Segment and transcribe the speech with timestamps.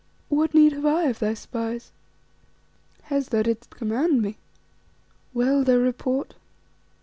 [0.29, 1.91] "What need have I of thy spies?"
[3.03, 4.35] "Hes, thou didst command me."
[5.31, 6.33] "Well, their report?"